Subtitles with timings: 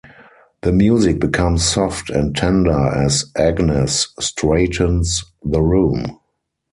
[0.61, 6.17] The music becomes soft and tender as Agnes straightens the room.